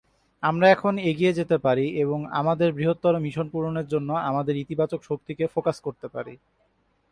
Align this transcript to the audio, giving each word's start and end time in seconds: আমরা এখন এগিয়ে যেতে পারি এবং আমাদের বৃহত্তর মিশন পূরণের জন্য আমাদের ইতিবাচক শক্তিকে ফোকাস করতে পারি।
আমরা 0.43 0.67
এখন 0.69 0.93
এগিয়ে 1.11 1.33
যেতে 1.33 1.57
পারি 1.57 1.85
এবং 2.03 2.19
আমাদের 2.31 2.69
বৃহত্তর 2.71 3.13
মিশন 3.19 3.47
পূরণের 3.49 3.87
জন্য 3.87 4.09
আমাদের 4.29 4.55
ইতিবাচক 4.57 5.01
শক্তিকে 5.03 5.45
ফোকাস 5.47 5.77
করতে 5.81 6.07
পারি। 6.07 6.33